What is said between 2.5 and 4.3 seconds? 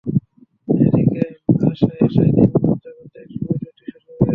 গুনতে গুনতে একসময় ছুটি শুরু হয়ে যায়।